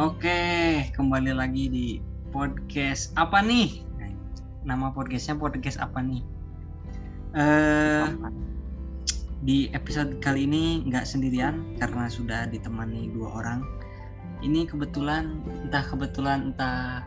[0.00, 1.86] Oke, kembali lagi di
[2.32, 3.84] podcast apa nih?
[4.64, 6.24] Nama podcastnya podcast apa nih?
[7.36, 8.08] Eh,
[9.44, 13.60] di episode kali ini nggak sendirian karena sudah ditemani dua orang.
[14.40, 15.36] Ini kebetulan,
[15.68, 17.04] entah kebetulan entah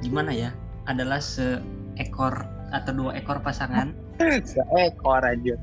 [0.00, 0.56] gimana ya,
[0.88, 3.92] adalah seekor atau dua ekor pasangan,
[4.48, 5.60] Seekor aja.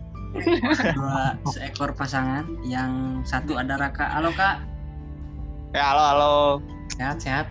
[0.93, 2.45] dua seekor pasangan.
[2.61, 4.13] Yang satu ada Raka.
[4.13, 4.61] Halo kak,
[5.75, 6.33] Ya halo halo.
[6.95, 7.47] Sehat-sehat?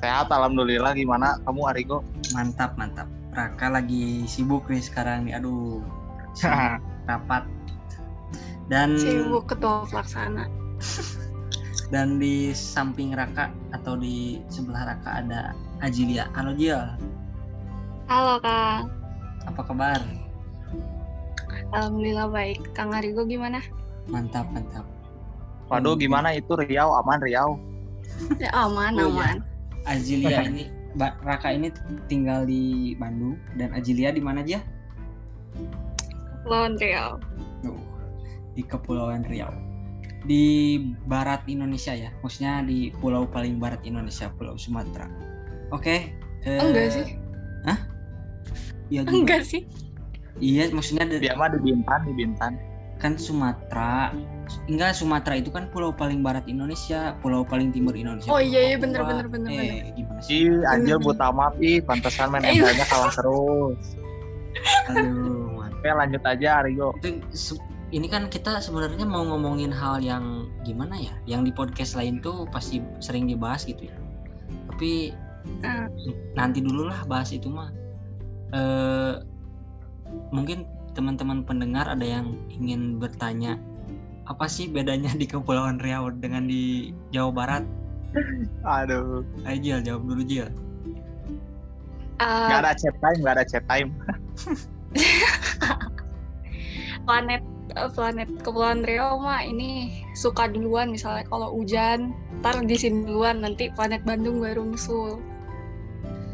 [0.00, 1.98] Sehat alhamdulillah gimana kamu Arigo?
[2.32, 3.08] Mantap, mantap.
[3.30, 5.36] Raka lagi sibuk nih sekarang nih.
[5.38, 5.84] Aduh,
[6.36, 7.44] sibuk rapat.
[8.70, 10.46] Dan Sibuk ketua pelaksana.
[11.92, 15.52] dan di samping Raka atau di sebelah Raka ada
[15.82, 16.30] Ajilia.
[16.38, 16.78] Halo Jil,
[18.06, 18.90] Halo Kang.
[19.46, 20.00] apa kabar?
[21.74, 22.62] Alhamdulillah baik.
[22.74, 23.58] Kang Arigo gimana?
[24.06, 24.86] Mantap, mantap.
[25.70, 27.58] Waduh gimana itu Riau aman Riau?
[28.38, 29.08] Ya aman, Oh, iya.
[29.08, 29.36] aman.
[29.88, 31.68] Ajilia ini, Mbak Raka ini
[32.06, 34.60] tinggal di Bandung dan Ajilia di mana aja?
[36.44, 37.16] Lawan Riau.
[37.62, 37.80] Tuh,
[38.52, 39.52] di Kepulauan Riau.
[40.20, 45.08] Di barat Indonesia ya, maksudnya di pulau paling barat Indonesia, Pulau Sumatera.
[45.72, 46.12] Oke.
[46.44, 47.06] eh, Enggak sih.
[48.90, 49.14] Iya juga.
[49.16, 49.62] Enggak sih.
[50.42, 52.52] Iya, maksudnya dari Dia mah di Bintan di Bintan.
[52.98, 54.12] kan Sumatera.
[54.66, 58.30] Enggak, Sumatera itu kan pulau paling barat Indonesia, pulau paling timur Indonesia.
[58.30, 60.46] Oh, iya, iya, bener, bener, bener, Eh, gimana sih?
[60.46, 61.06] Ih Anjil Bener.
[61.06, 63.78] buta maaf ih pantesan main Eh, ML-nya kalah terus.
[64.90, 65.78] Aduh, mantap.
[65.80, 66.50] Oke lanjut aja.
[66.66, 71.10] Itu se- Ini kan kita sebenarnya mau ngomongin hal yang gimana ya?
[71.26, 73.96] Yang di podcast lain tuh pasti sering dibahas gitu ya.
[74.70, 75.10] Tapi
[75.66, 75.90] Ah.
[76.38, 77.74] nanti dulu lah bahas itu mah.
[78.54, 79.14] Eh
[80.30, 83.58] mungkin teman-teman pendengar ada yang ingin bertanya
[84.30, 87.64] apa sih bedanya di Kepulauan Riau dengan di Jawa Barat?
[88.62, 89.26] Aduh.
[89.42, 90.46] Ayo Jil, jawab dulu Jil.
[92.22, 93.90] Eh, Gak ada chat time, gak ada chat time.
[97.06, 97.42] planet
[97.74, 103.42] eh, planet Kepulauan Riau mah ini suka duluan misalnya kalau hujan ntar di sini duluan
[103.42, 105.18] nanti planet Bandung baru nyusul.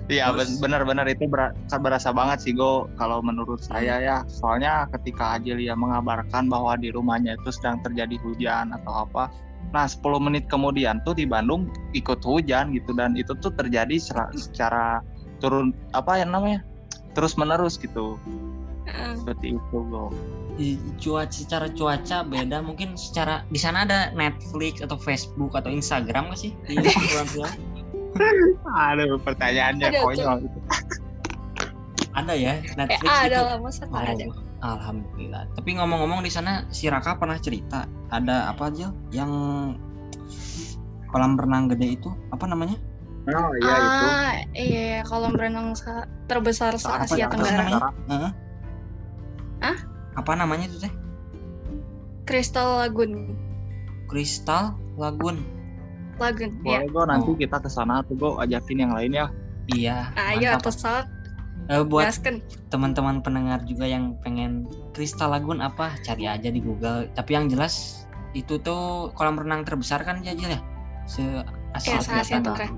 [0.06, 0.30] Iya
[0.62, 4.16] benar-benar itu ber- berasa banget sih Go kalau menurut saya ya.
[4.30, 9.34] Soalnya ketika Ajilia mengabarkan bahwa di rumahnya itu sedang terjadi hujan atau apa.
[9.74, 14.30] Nah 10 menit kemudian tuh di Bandung ikut hujan gitu dan itu tuh terjadi sera-
[14.30, 15.02] secara
[15.42, 16.64] turun apa yang namanya
[17.12, 18.16] terus menerus gitu
[19.18, 20.14] seperti itu Go.
[20.56, 26.30] Di cuaca secara cuaca beda mungkin secara di sana ada Netflix atau Facebook atau Instagram
[26.30, 26.78] nggak sih di?
[28.66, 30.58] Aduh pertanyaannya Ada konyol itu.
[32.16, 33.44] Ada ya eh Netflix ada itu.
[33.44, 34.24] lah masa nggak ada.
[34.56, 35.42] Oh, Alhamdulillah.
[35.52, 39.30] Tapi ngomong-ngomong di sana si Raka pernah cerita ada apa aja yang
[41.06, 42.80] kolam renang gede itu apa namanya?
[43.26, 44.06] Oh iya itu.
[44.06, 47.26] ah, iya kolam renang sa- terbesar se Apa Asia ya?
[47.26, 47.56] Apa Tenggara.
[47.58, 47.80] namanya?
[48.08, 48.32] Heeh.
[49.60, 49.78] Hah?
[50.16, 50.92] Apa namanya itu teh?
[52.24, 53.36] Crystal Lagoon.
[54.08, 55.42] Crystal Lagoon.
[56.16, 56.80] Lagoon, ya.
[56.82, 57.36] Boleh Go nanti Oh.
[57.36, 59.26] kita ke sana tuh Go ajakin yang lain ya.
[59.72, 59.96] Iya.
[60.14, 60.70] Ayo mantap.
[60.72, 61.06] pesawat
[61.66, 62.06] Eh, buat
[62.70, 67.10] teman-teman pendengar juga yang pengen Crystal Lagoon apa cari aja di Google.
[67.10, 68.06] Tapi yang jelas
[68.38, 70.60] itu tuh kolam renang terbesar kan Jajil ya?
[71.10, 71.22] Se
[71.74, 72.70] Asia Ya, Tenggara.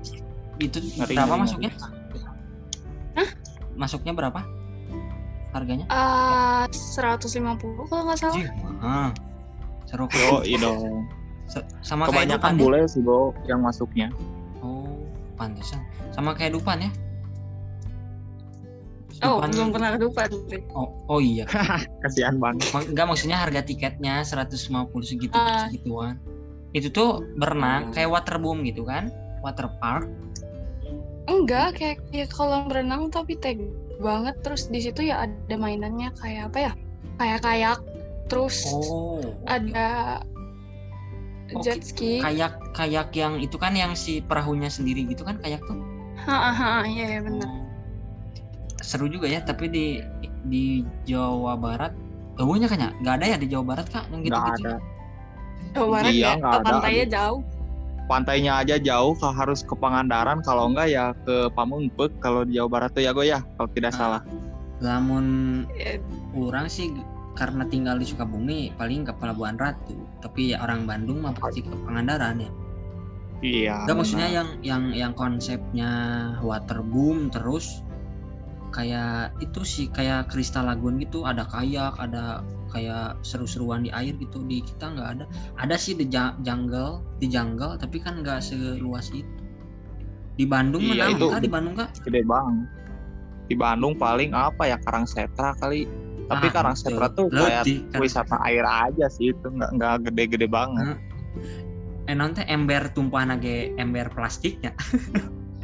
[0.57, 1.71] Itu Ngeri, berapa ngeri, masuknya?
[3.13, 3.29] Hah?
[3.77, 4.41] Masuknya berapa?
[5.53, 5.85] Harganya?
[5.85, 8.35] Eh 150 kalau nggak salah.
[8.41, 9.09] Jih, mahal.
[9.85, 10.05] Seru
[10.57, 11.05] dong.
[11.81, 12.61] Sama kayak Kebanyakan Dupan ya?
[12.61, 14.07] bule sih Go yang masuknya.
[14.59, 14.85] Oh,
[15.35, 15.81] pantesan.
[16.11, 16.91] Sama kayak Dupan ya?
[19.19, 20.27] Oh, Dupan- belum pernah ke Dupan.
[20.47, 20.61] sih.
[20.71, 21.43] Oh, oh iya.
[22.03, 22.71] Kasihan banget.
[22.71, 24.63] Enggak maksudnya harga tiketnya 150
[25.03, 25.67] segitu Ah.
[25.67, 26.15] segituan.
[26.71, 29.11] Itu tuh berenang kayak waterboom gitu kan?
[29.41, 30.07] Water park.
[31.25, 33.59] Enggak, kayak kayak kolam renang tapi teg
[33.97, 34.39] banget.
[34.39, 36.71] Terus di situ ya ada mainannya kayak apa ya?
[37.17, 37.77] Kayak kayak.
[38.29, 39.19] Terus Oh.
[39.43, 40.21] ada
[41.55, 42.21] Oke, jet ski.
[42.21, 45.77] Kayak kayak yang itu kan yang si perahunya sendiri gitu kan kayak tuh.
[46.19, 47.49] Hahaha, iya iya benar.
[48.79, 49.85] Seru juga ya, tapi di
[50.47, 51.91] di Jawa Barat
[52.39, 54.63] Gawanya kayaknya nggak ada ya di Jawa Barat kak yang Nggak gitu-gitu.
[54.63, 54.73] ada.
[55.75, 56.63] Jawa Barat Iya, ya, ada.
[56.63, 57.41] pantainya jauh.
[58.09, 62.69] Pantainya aja jauh, kalau harus ke Pangandaran, kalau enggak ya ke Pamengpeuk kalau di Jawa
[62.71, 63.97] Barat tuh ya Go ya, kalau tidak Ah.
[63.99, 64.21] salah.
[64.79, 65.25] Lamun
[65.75, 65.99] Ya,
[66.31, 66.87] orang sih
[67.39, 69.95] karena tinggal di Sukabumi paling ke Pelabuhan Ratu.
[70.19, 72.51] Tapi ya orang Bandung mah pasti ke Pangandaran ya.
[73.39, 73.75] Iya.
[73.87, 75.91] Enggak maksudnya yang yang yang konsepnya
[76.43, 77.79] waterboom terus
[78.75, 82.43] kayak itu sih kayak Crystal Lagoon gitu ada kayak ada
[82.75, 84.43] kayak seru-seruan di air gitu.
[84.43, 85.25] Di kita nggak ada.
[85.63, 89.31] Ada sih di jungle di jungle tapi kan nggak seluas itu.
[90.35, 92.67] Di Bandung Iya, mana itu di Bandung kak gede banget.
[93.47, 95.87] Di Bandung paling apa ya Karangsetra kali
[96.29, 97.27] tapi Ah, Karangsetra betul.
[97.27, 100.95] tuh kayak Karang- wisata air aja sih itu nggak nggak gede-gede banget.
[102.05, 104.71] Eh nanti ember tumpahan lagi ember plastiknya.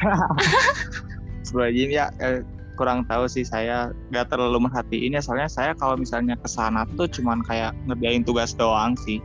[1.46, 2.42] Sebenarnya ya eh,
[2.76, 5.22] kurang tahu sih saya nggak terlalu merhatiin ya.
[5.22, 9.22] Soalnya saya kalau misalnya ke sana tuh cuman kayak ngerjain tugas doang sih.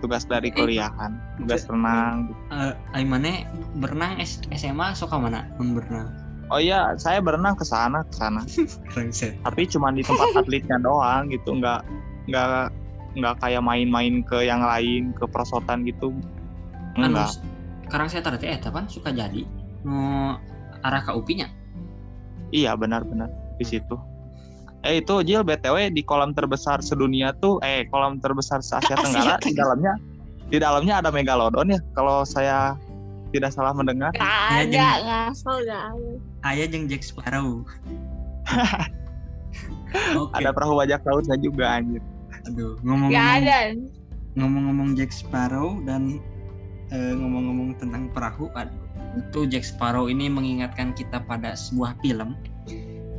[0.00, 2.24] Tugas dari Eh, kuliahan tugas renang.
[2.26, 2.40] Gitu.
[2.50, 3.44] eh Aimane
[3.76, 4.16] berenang
[4.50, 5.44] SMA suka mana?
[5.54, 6.08] Berenang
[6.50, 8.42] oh iya saya berenang ke sana ke sana.
[9.46, 11.80] Tapi cuman di tempat atletnya doang gitu nggak
[12.30, 12.70] nggak
[13.18, 16.14] nggak kayak main-main ke yang lain ke perosotan gitu.
[16.98, 17.38] Anu enggak
[17.90, 19.42] sekarang saya tahu eh kan suka jadi.
[19.82, 20.38] Nu
[20.80, 21.48] arah ke UPI nya
[22.54, 23.96] iya benar-benar di situ.
[24.80, 28.96] Eh itu Jil btw di kolam terbesar sedunia tuh eh kolam terbesar se Asia Asia
[28.96, 29.92] Tenggara di dalamnya
[30.50, 32.74] di dalamnya ada megalodon ya kalau saya
[33.30, 34.10] tidak salah mendengar.
[34.14, 34.88] Gak ada,
[35.30, 36.12] ngasal gak ada.
[36.50, 37.62] ayah jeung Jack Sparrow.
[40.18, 42.02] Oke, ada perahu bajak lautnya juga anjir.
[42.46, 43.58] Aduh Gak ngomong-ngomong ada.
[44.38, 46.22] ngomong-ngomong Jack Sparrow dan
[46.94, 48.78] eh, ngomong-ngomong tentang perahu aduh,
[49.18, 52.38] itu Jack Sparrow ini mengingatkan kita pada sebuah film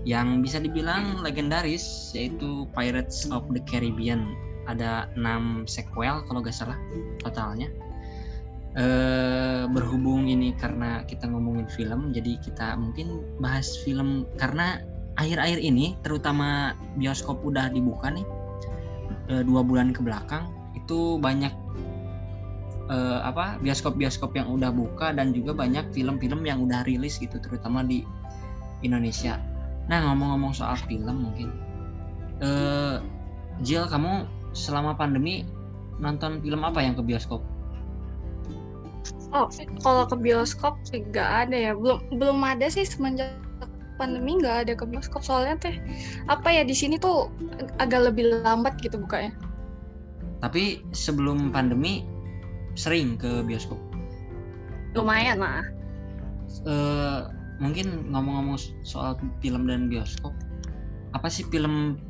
[0.07, 4.33] yang bisa dibilang legendaris yaitu Pirates of the Caribbean.
[4.69, 6.77] Ada 6 sequel kalau gak salah
[7.25, 7.67] totalnya
[8.71, 14.79] eh berhubung ini karena kita ngomongin film jadi kita mungkin bahas film karena
[15.19, 18.23] akhir-akhir ini terutama bioskop udah dibuka nih
[19.27, 21.51] eh, dua bulan ke belakang itu banyak
[22.87, 27.83] eh, apa bioskop-bioskop yang udah buka dan juga banyak film-film yang udah rilis gitu terutama
[27.83, 28.07] di
[28.81, 29.35] Indonesia.
[29.91, 31.49] Nah ngomong-ngomong soal film mungkin,
[32.41, 32.97] eh
[33.61, 34.25] Jill kamu
[34.55, 35.45] selama pandemi
[36.01, 37.50] nonton film apa yang ke bioskop?
[39.31, 39.47] Oh,
[39.79, 41.71] kalau ke bioskop sih gak ada ya.
[41.75, 43.31] Belum belum ada sih semenjak
[44.01, 45.77] pandemi nggak ada ke bioskop soalnya teh
[46.25, 47.29] apa ya di sini tuh
[47.77, 49.29] agak lebih lambat gitu bukanya.
[50.41, 52.01] Tapi sebelum pandemi
[52.73, 53.77] sering ke bioskop.
[54.97, 55.61] Lumayan lah.
[56.65, 57.21] Eh
[57.61, 60.33] mungkin ngomong-ngomong soal film dan bioskop,
[61.13, 62.01] apa sih film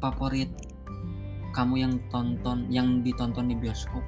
[0.00, 0.48] favorit
[1.52, 4.00] kamu yang tonton yang ditonton di bioskop?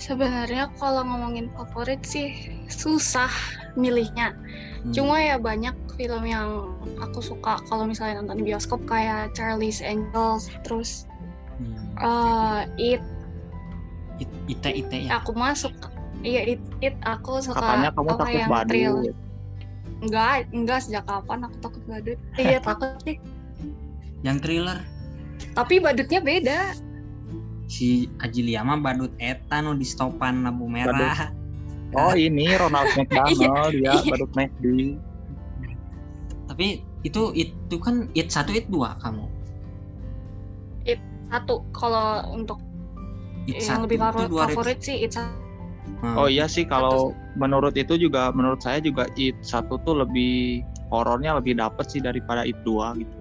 [0.00, 2.32] Sebenarnya kalau ngomongin favorit sih
[2.72, 3.28] susah
[3.76, 4.32] milihnya.
[4.32, 4.92] Hmm.
[4.96, 10.48] Cuma ya banyak film yang aku suka kalau misalnya nonton di bioskop kayak Charlie's Angels,
[10.64, 11.04] terus
[11.60, 11.76] Hmm.
[12.00, 13.02] eh It.
[14.16, 15.20] It- ite ite ya.
[15.20, 15.76] Aku masuk
[16.20, 19.14] Iya, it, it aku suka katanya kamu takut yang badut thriller.
[20.00, 22.18] Enggak, enggak sejak kapan aku takut badut.
[22.36, 23.16] Iya, takut sih.
[24.20, 24.78] Yang thriller
[25.56, 26.60] Tapi badutnya beda.
[27.70, 31.30] Si Ajilia mah badut eta nu di stopan lampu merah.
[31.98, 34.10] oh ini Ronald McDonald ya iya.
[34.10, 34.66] badut McD
[36.50, 39.30] Tapi itu itu kan it satu it dua kamu.
[41.30, 42.58] Satu kalau untuk
[43.46, 45.38] It yang satu lebih itu favorit, dua rit- favorit sih it satu.
[46.02, 46.16] Hmm.
[46.18, 51.38] Oh iya sih kalau menurut itu juga menurut saya juga It satu tuh lebih horornya
[51.38, 53.19] lebih dapet sih daripada It 2 gitu.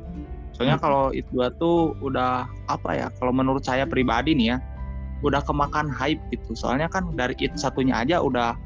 [0.59, 0.83] Soalnya Hmm.
[0.91, 4.57] kalau It 2 tuh udah apa ya kalau menurut saya pribadi nih ya
[5.23, 6.51] udah kemakan hype gitu.
[6.51, 8.59] Soalnya kan dari It satunya aja udah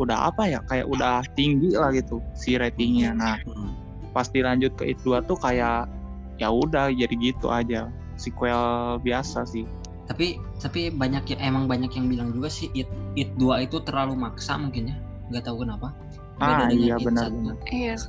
[0.00, 3.12] udah apa ya kayak udah tinggi lah gitu si ratingnya.
[3.12, 3.76] Nah Hmm.
[4.16, 5.92] pas dilanjut ke It 2 tuh kayak
[6.40, 9.68] ya udah jadi gitu aja sequel biasa sih.
[10.08, 14.16] Tapi tapi banyak ya emang banyak yang bilang juga sih it it dua itu terlalu
[14.16, 14.96] maksa mungkin ya.
[15.28, 15.92] Nggak tahu kenapa.
[16.40, 17.28] Ah, iya, benar.
[17.68, 18.00] Iya,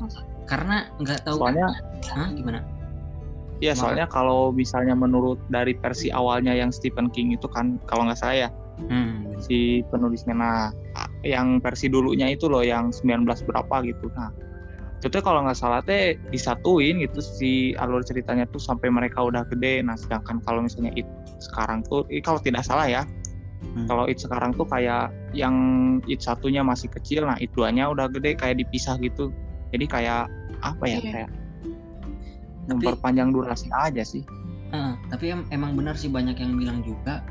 [0.47, 1.67] Karena nggak tahu Soalnya
[2.07, 2.63] Hah, gimana?
[3.61, 8.17] Ya soalnya kalau misalnya menurut dari versi awalnya yang Stephen King itu kan kalau nggak
[8.17, 8.49] salah ya
[8.81, 9.29] Hmm.
[9.37, 10.73] si penulisnya nah
[11.21, 14.33] yang versi dulunya itu loh yang 19 berapa gitu nah
[14.97, 19.45] itu tuh kalau nggak salah teh disatuin gitu si alur ceritanya tuh sampai mereka udah
[19.53, 21.05] gede nah sedangkan kalau misalnya it
[21.37, 23.05] sekarang tuh eh, kalau tidak salah ya
[23.61, 23.85] Hmm.
[23.85, 25.53] kalau it sekarang tuh kayak yang
[26.09, 29.29] it satunya masih kecil nah it duanya udah gede kayak dipisah gitu
[29.69, 30.23] jadi kayak
[30.65, 31.11] apa ya Iya.
[31.13, 31.29] kayak
[32.63, 34.21] Tapi- memperpanjang durasi aja sih.
[34.71, 37.25] Heeh, tapi em- emang benar sih banyak yang bilang juga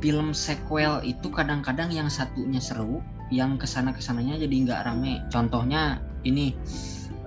[0.00, 5.20] film sequel itu kadang-kadang yang satunya seru, yang ke sana ke sananya jadi nggak rame.
[5.28, 6.56] Contohnya ini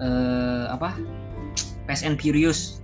[0.02, 0.98] eh, apa?
[1.86, 2.82] Fast and Furious.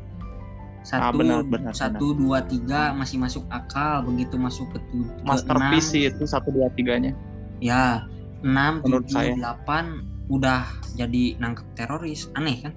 [0.89, 5.21] Ah, satu, benar, benar, satu dua tiga masih masuk akal begitu masuk ke, tu- ke
[5.27, 7.13] masterpiece sih itu satu dua tiganya.
[7.59, 8.07] Ya
[8.41, 12.31] enam tujuh delapan udah jadi nangkep teroris.
[12.33, 12.74] Aneh kan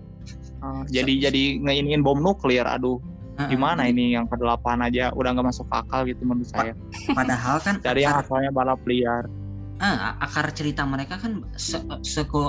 [0.62, 3.02] Ah, jadi jadi ngeiniin bom nuklir aduh
[3.42, 6.78] gimana ini yang ke-8 aja udah nggak masuk akal gitu menurut saya.
[7.10, 9.26] Padahal kan Dari yang akar, asalnya balap liar.
[9.82, 11.82] ah, akar cerita mereka kan se-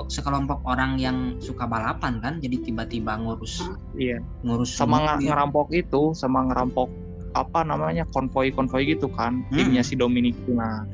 [0.05, 3.65] sekelompok orang yang suka balapan kan, jadi tiba-tiba ngurus
[3.97, 4.21] Iya.
[4.45, 6.93] ngurus Sama ngerampok itu, sama ngerampok
[7.33, 9.57] apa namanya konvoi-konvoi gitu kan, Hmm.
[9.57, 10.37] timnya si Dominic.
[10.45, 10.85] Nah,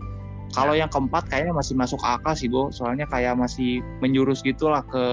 [0.56, 2.72] kalau yang keempat kayaknya masih masuk akal sih, Go.
[2.72, 5.04] Soalnya kayak masih menjurus gitulah ke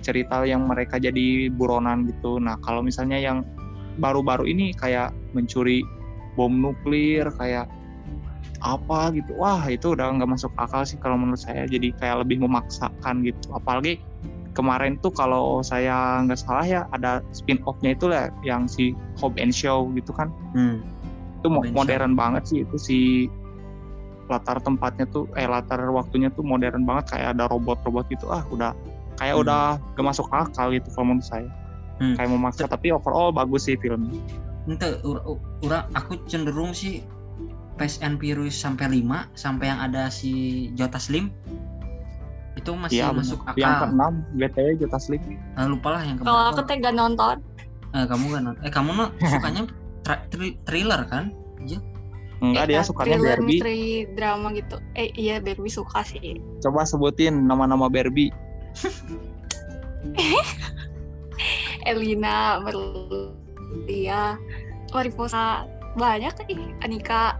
[0.00, 2.38] cerita yang mereka jadi buronan gitu.
[2.40, 3.44] Nah, kalau misalnya yang
[3.98, 5.82] baru-baru ini kayak mencuri
[6.34, 7.66] bom nuklir, kayak
[8.60, 11.64] apa gitu, wah itu udah nggak masuk akal sih kalau menurut saya.
[11.64, 13.52] Jadi kayak lebih memaksakan gitu.
[13.56, 14.00] Apalagi
[14.52, 19.38] kemarin tuh kalau saya nggak salah ya ada spin off-nya itu lah yang si Hobbs
[19.38, 20.82] and Show gitu kan Hmm.
[21.40, 22.98] itu and modern banget sih itu si
[24.30, 28.74] latar tempatnya tuh eh latar waktunya tuh modern banget kayak ada robot-robot gitu ah udah
[29.20, 29.42] kayak Hmm.
[29.44, 29.62] udah
[29.92, 31.48] gak masuk akal gitu kalau menurut saya
[31.96, 32.16] Hmm.
[32.16, 34.16] kayak memaksa tapi overall bagus sih filmnya
[34.64, 35.20] Ente, ura,
[35.60, 37.04] ura- aku cenderung sih
[37.76, 40.32] Fast and Furious sampai 5 sampai yang ada si
[40.74, 41.28] Jota Slim
[42.52, 43.56] itu masih Iya, masuk akal.
[43.56, 45.22] yang keenam BTW Jota Slim
[45.54, 47.40] Eh, lupa lah yang Kalau aku teh gak nonton.
[47.90, 49.62] Eh, kamu kan non- eh kamu no sukanya
[50.02, 51.32] tra- tri- thriller kan?
[52.40, 54.76] enggak dia Iya, sukanya thriller, Barbie misteri, drama gitu.
[54.94, 56.40] Eh iya Barbie suka sih.
[56.58, 58.32] coba sebutin nama-nama Barbie
[61.86, 64.36] Elina, Merlia,
[64.92, 65.64] Mariposa,
[65.96, 66.58] banyak nih.
[66.80, 67.36] Anika,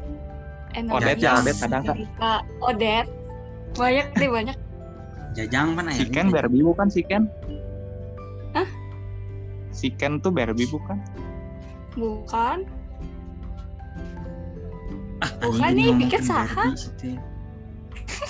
[0.88, 1.96] Odette ya, Enodia, Odette ada nggak?
[1.96, 3.10] Erika, Odette.
[3.70, 4.56] Banyak deh, banyak.
[5.30, 6.10] Jajang kan si akhirnya.
[6.12, 7.30] Ken Barbie bukan si Ken
[8.50, 8.66] Hah?
[9.70, 10.98] si Ken tuh Barbie bukan
[11.94, 12.66] Bukan.
[15.20, 16.74] Ah, Bukan nih, pikir saha.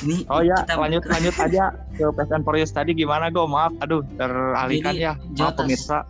[0.01, 1.65] Ini Oh ya, kita- lanjut lanjut aja
[2.01, 3.45] ke Furious tadi gimana go?
[3.45, 5.13] Maaf, aduh teralihkan Jadi, ya.
[5.37, 6.03] Maaf pemirsa.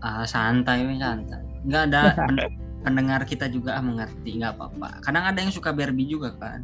[0.00, 1.42] ah, santai santai.
[1.66, 2.54] Nggak ada pen-
[2.86, 5.02] pendengar kita juga ah, mengerti nggak apa-apa.
[5.02, 6.62] Kadang ada yang suka Barbie juga kan.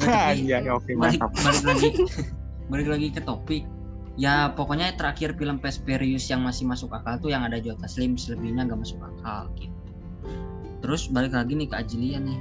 [0.04, 1.30] Iya, ya, oke balik, mantap.
[1.38, 1.88] balik lagi
[2.72, 3.62] balik lagi ke topik
[4.14, 8.66] ya pokoknya terakhir film Furious yang masih masuk akal tuh yang ada Jota Slim selebihnya
[8.66, 9.74] nggak masuk akal gitu
[10.82, 12.38] terus balik lagi nih ke Ajilia nih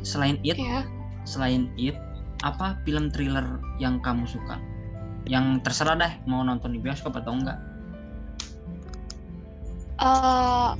[0.00, 0.84] selain It Ya.
[1.28, 1.96] selain It
[2.40, 4.56] apa film thriller yang kamu suka
[5.28, 7.58] yang terserah deh mau nonton di bioskop atau enggak
[10.00, 10.72] eh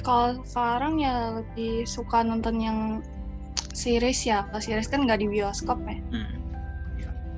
[0.00, 2.78] kalau sekarang ya lebih suka nonton yang
[3.76, 4.48] series ya.
[4.48, 5.96] Kalau series kan nggak di bioskop ya.
[6.12, 6.36] hmm.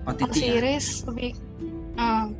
[0.03, 0.43] Kalau OTT ya?
[0.59, 1.31] series lebih
[1.99, 2.35] hmm.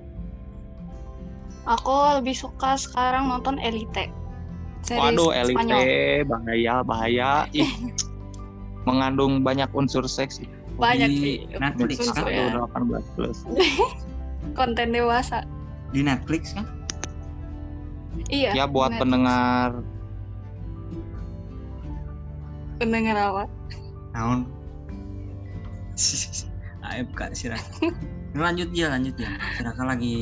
[1.63, 4.11] Aku lebih suka sekarang nonton Elite.
[4.83, 5.79] Series Waduh, Spanyol.
[5.79, 7.31] elite bahaya bahaya.
[7.55, 7.71] Ih,
[8.89, 10.43] mengandung banyak unsur seks.
[10.75, 11.35] Banyak Di sih.
[11.55, 12.33] Netflix unsur kan?
[12.33, 12.65] ya.
[12.65, 13.39] 18 plus.
[14.59, 15.45] Konten dewasa.
[15.93, 16.65] di Netflix kan
[18.29, 18.53] Iya.
[18.55, 19.01] Ya buat Netflix.
[19.05, 19.69] pendengar
[22.79, 23.45] pendengar apa?
[24.13, 24.45] naon
[26.83, 27.89] AFK si Raka
[28.35, 30.17] lanjut ya lanjut ya si Raka lagi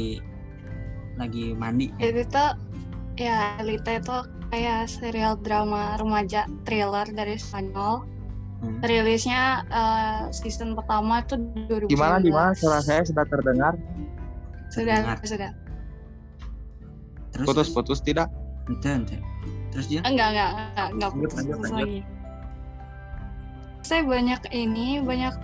[1.16, 2.50] lagi mandi Itu tuh
[3.14, 4.16] ya Elite itu
[4.50, 8.02] kayak serial drama remaja thriller dari Spanyol.
[8.61, 8.76] Hmm.
[8.79, 11.35] Rilisnya eh, season pertama itu
[11.67, 11.88] 2019.
[11.88, 13.73] gimana gimana suara saya sudah terdengar
[14.69, 15.17] Sudah, Terdengar.
[15.25, 15.50] sudah.
[17.31, 18.29] terus putus-putus tidak?
[18.67, 19.17] ente ente
[19.71, 21.81] terus dia Enggak, enggak, enggak, enggak putus lanjut, putus lanjut.
[21.81, 22.00] lagi.
[23.81, 25.35] Saya banyak ini, banyak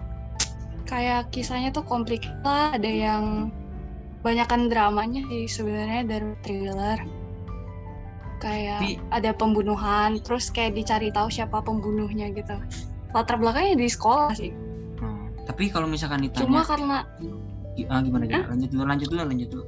[0.85, 3.50] kayak kisahnya tuh komplikat lah, ada yang
[4.20, 6.99] banyakan dramanya sih sebenarnya dari thriller.
[8.37, 12.54] Kayak Tapi- ada pembunuhan, terus kayak dicari tahu siapa pembunuhnya gitu.
[13.14, 14.52] Latar belakangnya di sekolah sih.
[14.98, 15.30] Hmm.
[15.46, 17.04] tapi kalau misalkan ditanya Cuma karena
[17.92, 19.64] ah, gimana gimana lanjut dulu lanjut dulu lanjut dulu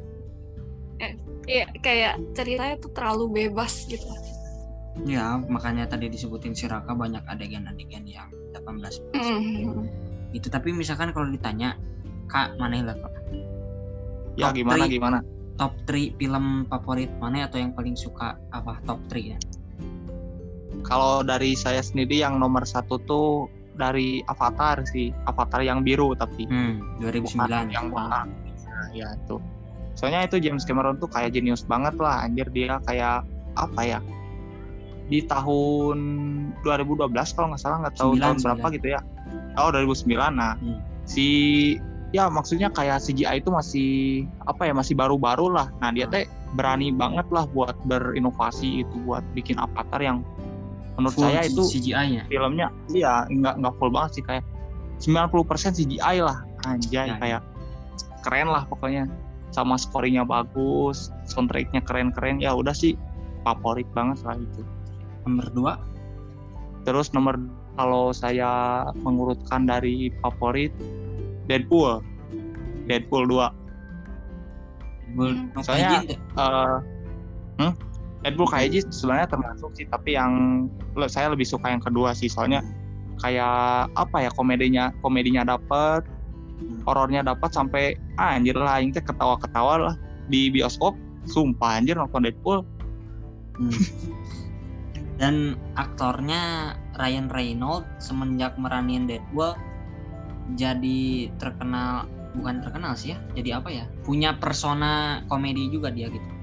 [1.48, 4.04] ya kayak ceritanya tuh terlalu bebas gitu.
[5.08, 9.88] ya makanya tadi disebutin si Raka banyak adegan-adegan yang 18 plus Mm.
[10.36, 11.78] itu tapi misalkan kalau ditanya
[12.28, 13.12] kak mana lah Kak?
[14.36, 14.92] Ya Top gimana three.
[15.00, 15.18] gimana?
[15.56, 19.38] top 3 film favorit mana atau yang paling suka apa top 3 ya
[20.82, 26.44] Kalau dari saya sendiri yang nomor satu tuh dari Avatar sih, Avatar yang biru tapi
[26.44, 28.26] hmm, 2009 bukan yang warna.
[28.26, 29.38] Nah, ya itu.
[29.94, 33.98] Soalnya itu James Cameron tuh kayak jenius banget lah, anjir dia kayak apa ya?
[35.08, 35.98] Di tahun
[36.62, 38.76] 2012 kalau nggak salah nggak tahu Sembilan, tahun berapa sembilan.
[38.76, 39.00] gitu ya.
[39.58, 40.54] Oh 2009 nah.
[40.54, 40.78] Hmm.
[41.02, 41.26] Si
[42.08, 43.90] ya maksudnya kayak CGI itu masih
[44.42, 45.68] apa ya masih baru-baru lah.
[45.80, 46.14] Nah dia Hmm.
[46.14, 50.24] teh berani banget lah buat berinovasi itu buat bikin avatar yang
[50.98, 54.42] menurut Full saya itu CGI-nya filmnya iya nggak nggak full banget sih kayak
[54.98, 57.16] 90% CGI lah anjay Ya.
[57.16, 57.42] kayak
[58.20, 59.06] keren lah pokoknya
[59.48, 62.98] sama scoringnya bagus soundtracknya keren-keren ya udah sih
[63.40, 64.60] favorit banget lah itu.
[65.24, 65.72] Nomor dua,
[66.82, 67.38] Terus nomor
[67.74, 68.50] kalau saya
[68.98, 70.74] mengurutkan dari favorit
[71.46, 72.00] Deadpool.
[72.84, 73.48] Deadpool 2.
[75.14, 75.52] Bul- Hmm.
[75.52, 76.80] no Soalnya- kaijin tuh.
[78.28, 78.36] Hmm?
[78.36, 80.32] Deadpool Kaiji sebenarnya termasuk sih, tapi yang
[81.08, 82.60] saya lebih suka yang kedua sih, soalnya
[83.24, 86.04] kayak apa ya komedinya komedinya dapet,
[86.58, 86.82] Hmm.
[86.82, 89.94] horornya dapat sampai ah, anjir lah, teh ketawa-ketawa lah
[90.26, 90.98] di bioskop,
[91.30, 92.66] sumpah anjir nonton Deadpool.
[93.58, 93.74] Hmm.
[95.22, 99.54] Dan aktornya Ryan Reynolds semenjak meranin Deadpool
[100.58, 106.37] jadi terkenal bukan terkenal sih ya jadi apa ya punya persona komedi juga dia gitu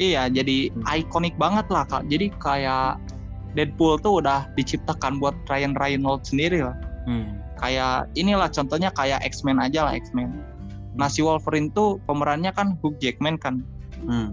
[0.00, 0.82] Iya, jadi Hmm.
[0.96, 2.08] ikonik banget lah kak.
[2.08, 2.96] Jadi kayak
[3.52, 6.76] Deadpool tuh udah diciptakan buat Ryan Reynolds sendiri lah.
[7.04, 7.36] hmm.
[7.60, 10.32] Kayak inilah contohnya kayak X-Men aja lah X-Men.
[10.96, 13.60] Nah si Wolverine tuh pemerannya kan Hugh Jackman kan.
[14.00, 14.32] Hmm.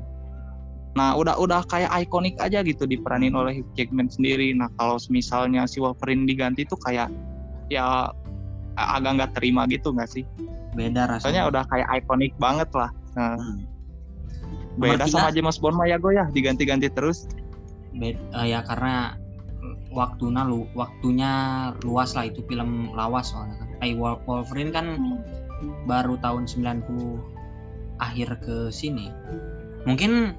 [0.95, 4.55] Nah udah udah kayak ikonik aja gitu diperanin oleh Hugh Jackman sendiri.
[4.55, 7.11] Nah kalau misalnya si Wolverine diganti tuh kayak
[7.67, 8.07] ya
[8.79, 10.23] agak nggak terima gitu nggak sih?
[10.77, 12.89] beda rasanya Soalnya udah kayak ikonik banget lah.
[13.17, 13.65] Nah, Hmm.
[14.77, 15.15] Beda Nomor tiga?
[15.17, 17.25] sama James Bond mah ya gue ya diganti-ganti terus.
[17.91, 19.17] Bed- eh, ya karena
[19.89, 21.31] waktunya lu waktunya
[21.81, 23.67] luas lah itu film lawas soalnya kan.
[23.81, 25.19] Eh, Wol- Wolverine kan Hmm.
[25.83, 27.17] baru tahun 90
[27.97, 29.09] akhir ke sini.
[29.83, 30.37] Mungkin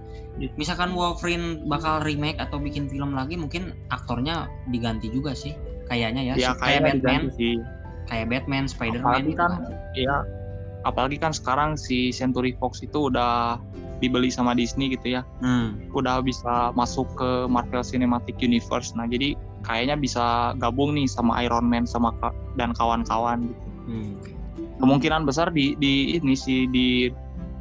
[0.54, 5.50] misalkan Wolverine bakal remake atau bikin film lagi mungkin aktornya diganti juga sih
[5.84, 7.58] kayaknya ya, Ya kayak Batman, sih.
[8.06, 9.50] kayak Batman, Spider-Man Apalagi gitu kan
[9.96, 10.16] Iya.
[10.86, 13.58] Apalagi kan sekarang si Century Fox itu udah
[13.98, 15.22] dibeli sama Disney gitu ya.
[15.42, 15.78] Hmm.
[15.90, 18.94] Udah bisa masuk ke Marvel Cinematic Universe.
[18.94, 19.34] Nah, jadi
[19.66, 22.14] kayaknya bisa gabung nih sama Iron Man sama
[22.54, 23.62] dan kawan-kawan gitu.
[23.90, 24.12] hmm.
[24.78, 27.10] Kemungkinan besar di di ini sih di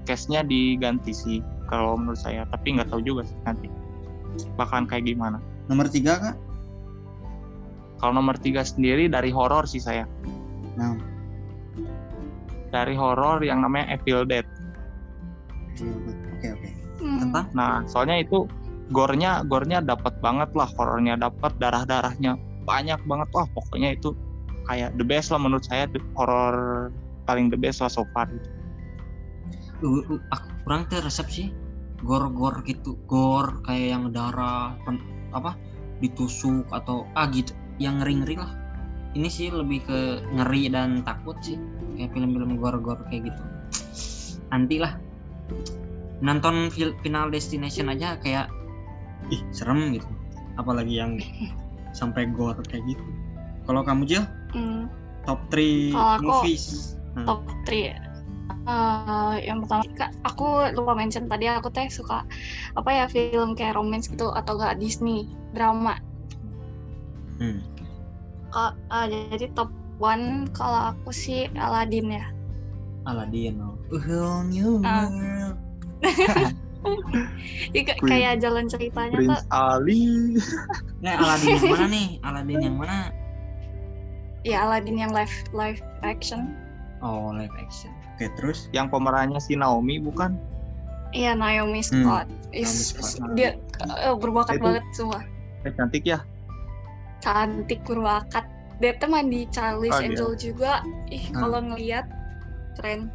[0.06, 3.68] case-nya diganti sih kalau menurut saya, tapi nggak tahu juga sih nanti
[4.54, 5.42] bakalan kayak gimana.
[5.66, 6.36] Nomor tiga kak?
[7.98, 10.06] Kalau nomor tiga sendiri dari horor sih saya.
[10.78, 11.17] Nah.
[12.68, 14.46] Dari horor yang namanya Evil Dead.
[16.38, 16.70] Oke oke.
[16.98, 17.20] Hmm.
[17.22, 17.46] Tentang?
[17.54, 18.50] Nah, soalnya itu
[18.90, 24.12] gornya gornya dapat banget lah, horornya dapat, darah-darahnya banyak banget wah pokoknya itu
[24.68, 26.92] kayak the best lah menurut saya the- horor
[27.24, 28.28] paling the best lah so far.
[29.80, 31.48] Uh, uh, aku kurang resep sih.
[31.98, 35.02] Gor-gor gitu, gor kayak yang darah pen-
[35.34, 35.58] apa
[35.98, 38.54] ditusuk atau ah gitu, yang ngeri-ngeri lah.
[39.14, 41.56] Ini sih lebih ke ngeri dan takut sih,
[41.96, 43.42] kayak film-film gor-gor kayak gitu.
[44.50, 45.00] Nanti lah
[46.18, 48.50] nonton Final Destination aja kayak
[49.30, 50.08] ih serem gitu.
[50.58, 51.18] Apalagi yang
[51.98, 53.06] sampai gor kayak gitu.
[53.66, 54.88] Kalau kamu Jil, Hmm.
[55.24, 56.96] top 3 Kalau aku- movies.
[57.14, 57.26] Hmm.
[57.26, 57.96] top 3
[58.68, 60.44] Eh, yang pertama Kak, aku
[60.76, 62.28] lupa mention tadi aku teh suka
[62.76, 65.24] apa ya film kayak romance gitu atau gak Disney
[65.56, 65.96] drama
[67.40, 67.64] Hmm.
[68.58, 72.26] Eh, jadi top one kalau aku sih Aladdin ya
[73.06, 73.62] Aladdin.
[73.62, 73.78] oh.
[73.94, 75.08] A whole new Ah.
[75.08, 75.58] world.
[77.74, 80.04] Jadi kayak- jalan ceritanya tuh Prince Ali.
[81.02, 82.08] Nah, Aladdin yang mana nih?
[82.22, 82.98] Aladdin yang mana?
[84.42, 86.56] ya Aladdin yang live live action
[86.98, 87.92] Oh, live action.
[88.16, 88.72] Oke, terus?
[88.72, 90.40] yang pemerannya si Naomi bukan?
[91.12, 93.36] Iya Naomi Scott Is- Scott.
[93.36, 93.56] dia
[94.00, 95.20] eh, berbakat Itu- banget semua
[95.62, 96.24] Eh, cantik ya.
[97.20, 98.46] Cantik berbakat
[98.78, 100.14] dia teman di Charlie's Oh, iya.
[100.14, 101.36] Angel juga ih Hmm.
[101.36, 102.06] kalau ngelihat
[102.78, 103.10] keren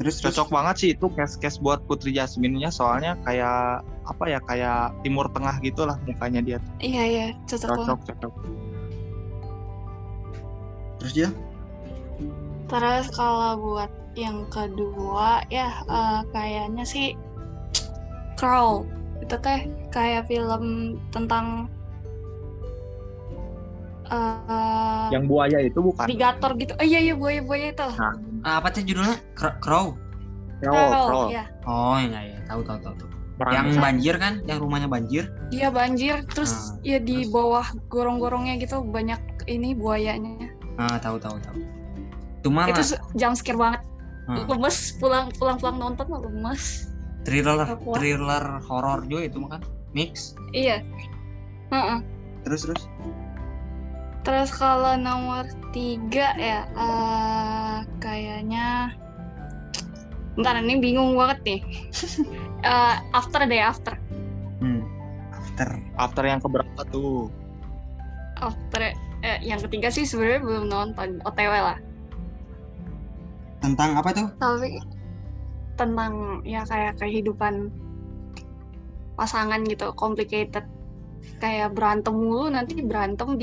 [0.00, 5.28] Terus Cocok banget sih itu case-case buat Putri Jasmine-nya soalnya kayak apa ya kayak Timur
[5.28, 6.56] Tengah gitu lah mukanya dia.
[6.56, 6.72] tuh.
[6.80, 8.32] iya iya cocok Cocok, cocok.
[11.00, 11.28] Terus dia?
[12.64, 17.12] Terus kalau buat yang kedua ya eh, kayaknya sih
[18.40, 18.88] Crawl
[19.20, 21.68] itu teh kayak film tentang
[24.10, 26.04] eh Yang buaya itu bukan?
[26.06, 26.72] alligator gitu.
[26.76, 27.88] Oh iya iya buaya buaya itu.
[28.42, 29.16] Ah, apa tuh judulnya?
[29.34, 29.94] Cr- Crow.
[30.60, 31.24] Crow, Crow.
[31.32, 31.48] ya.
[31.64, 32.38] Oh, enggak ya.
[32.46, 32.94] Tahu tahu tahu.
[32.94, 33.08] tahu.
[33.48, 34.44] Yang banjir kan?
[34.44, 35.24] Yang rumahnya banjir?
[35.48, 37.32] Dia banjir terus Ah, ya di terus?
[37.32, 39.16] bawah gorong-gorongnya gitu banyak
[39.48, 40.52] ini buayanya.
[40.76, 41.56] Ah, tahu tahu tahu.
[42.44, 43.80] Cuma Itu lah, jump scare banget.
[44.28, 46.86] ah, Lemes pulang pulang pulang nonton mah lemes.
[47.20, 49.62] thriller thriller horor juga itu mah kan?
[49.92, 50.32] Mix.
[50.52, 50.80] Iya.
[51.72, 51.98] Heeh.
[52.44, 52.82] Terus terus.
[54.20, 58.92] Terus kalau nomor tiga ya, eh kayaknya,
[60.36, 61.60] bentar ini bingung banget nih.
[62.60, 63.96] Eh, after deh, after,
[64.60, 64.84] Hmm.
[65.32, 65.80] After.
[65.96, 67.32] After yang keberapa tuh?
[68.36, 68.92] after.
[69.24, 71.80] Eh, yang ketiga sih sebenarnya belum nonton, OTW lah.
[73.64, 74.28] Tentang apa tuh?
[74.36, 74.76] Tapi
[75.80, 77.72] tentang ya kayak kehidupan
[79.16, 80.68] pasangan gitu complicated
[81.40, 83.40] kayak berantem mulu nanti berantem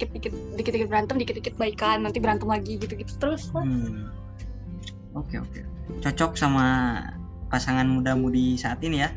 [0.00, 3.62] dikit-dikit dikit-dikit berantem dikit-dikit baikan nanti berantem lagi gitu-gitu terus lah.
[3.62, 4.08] Hmm.
[5.12, 5.60] Oke oke.
[6.00, 6.64] Cocok sama
[7.52, 9.10] pasangan muda-mudi saat ini ya.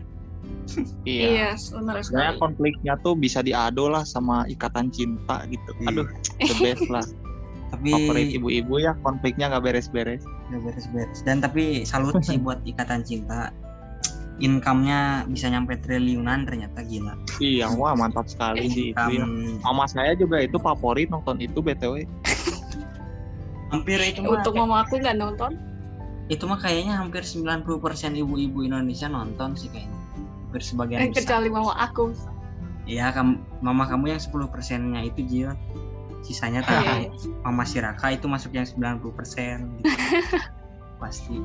[1.07, 1.23] Iya.
[1.23, 2.41] Iya, benar Sebenarnya sekali.
[2.43, 5.71] konfliknya tuh bisa diadu lah sama ikatan cinta gitu.
[5.79, 5.87] Iya.
[5.95, 6.07] Aduh,
[6.43, 7.05] the best lah.
[7.71, 10.21] Tapi Favorit ibu-ibu ya konfliknya nggak beres-beres.
[10.51, 11.19] nggak beres-beres.
[11.23, 13.49] Dan tapi salut sih buat ikatan cinta.
[14.43, 17.15] Income-nya bisa nyampe triliunan ternyata gila.
[17.39, 19.23] Iya, wah mantap sekali di itu ya.
[19.63, 22.03] Mama saya juga itu favorit nonton itu BTW.
[23.71, 25.55] hampir itu mah Untuk mama aku nggak nonton.
[26.25, 27.67] itu mah kayaknya hampir 90%
[28.15, 29.95] ibu-ibu Indonesia nonton sih kayaknya.
[30.45, 31.19] Hampir sebagian Eh, besar.
[31.19, 32.03] kecuali mama aku.
[32.83, 35.51] Iya, kam- mama kamu yang 10%-nya itu Jil.
[36.21, 37.11] Sisanya tuh Iya.
[37.41, 39.87] mama si Raka itu masuk yang 90% gitu.
[41.01, 41.39] Pasti.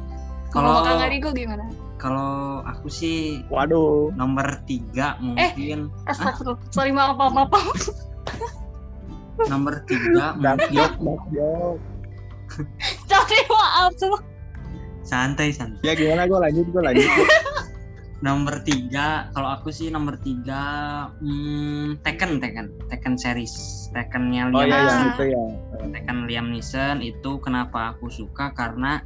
[0.48, 1.64] Kalau Kalau Kang Arigo gimana?
[1.98, 4.14] kalau aku sih Waduh.
[4.14, 6.62] nomor tiga mungkin Astagfirullah.
[6.70, 7.58] Sorry maaf maaf maaf.
[9.50, 10.38] nomor tiga
[10.98, 11.76] mungkin.
[13.10, 14.20] Sorry maaf semua.
[15.02, 15.80] santai santai.
[15.82, 17.08] Ya gimana gue lanjut gue lanjut.
[18.18, 20.58] Nomor tiga kalau aku sih nomor tiga
[21.18, 23.54] hmm, Tekken Tekken Tekken series
[23.90, 24.82] Tekkennya Oh Liam iya Ah.
[24.82, 25.08] yang Neeson.
[25.08, 25.44] itu ya.
[25.94, 29.00] Tekken Liam Neeson itu kenapa aku suka karena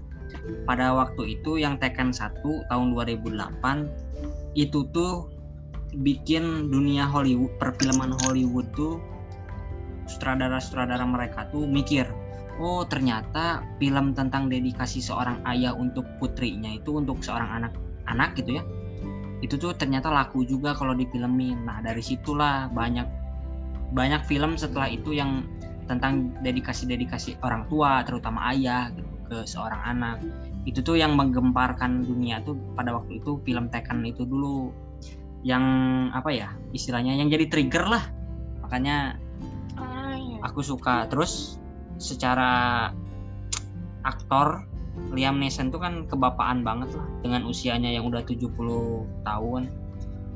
[0.66, 5.30] pada waktu itu yang Tekken 1 tahun 2008 itu tuh
[6.02, 8.98] bikin dunia Hollywood perfilman Hollywood tuh
[10.08, 12.08] sutradara-sutradara mereka tuh mikir
[12.60, 18.62] oh ternyata film tentang dedikasi seorang ayah untuk putrinya itu untuk seorang anak-anak gitu ya.
[19.42, 21.64] Itu tuh ternyata laku juga kalau difilmin.
[21.66, 23.08] Nah dari situlah banyak
[23.92, 25.48] banyak film setelah itu yang
[25.90, 30.16] tentang dedikasi-dedikasi orang tua terutama ayah gitu ke seorang anak.
[30.68, 34.68] Itu tuh yang menggemparkan dunia tuh pada waktu itu film Tekken itu dulu.
[35.40, 35.64] Yang
[36.12, 38.04] apa ya istilahnya yang jadi trigger lah.
[38.60, 39.16] Makanya
[39.80, 40.36] Ah, iya.
[40.44, 41.08] aku suka.
[41.08, 41.56] Terus
[41.96, 42.92] secara
[44.04, 44.68] aktor
[45.16, 47.08] Liam Neeson tuh kan kebapaan banget lah.
[47.24, 49.72] Dengan usianya yang udah 70 tahun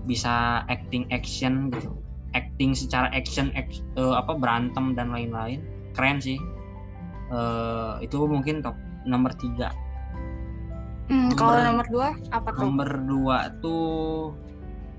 [0.08, 1.92] bisa acting action gitu.
[2.32, 5.60] Acting secara action act- eh, apa berantem dan lain-lain.
[5.92, 6.40] Keren sih.
[7.26, 9.70] Eh, itu mungkin top nomor tiga
[11.06, 12.60] Hmm, kalau Nomor- dua apa tuh?
[12.60, 14.34] nomor dua tuh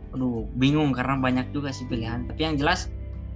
[0.09, 2.87] aduh bingung karena banyak juga sih pilihan tapi yang jelas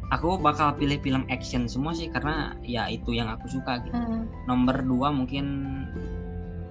[0.08, 4.24] aku bakal pilih film action semua sih karena ya itu yang aku suka gitu Hmm.
[4.46, 5.46] nomor dua mungkin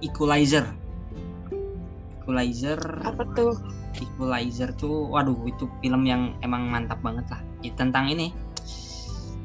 [0.01, 0.65] Equalizer
[2.17, 3.53] Equalizer Apa tuh?
[3.93, 8.33] Equalizer tuh waduh itu film yang emang mantap banget lah tentang ini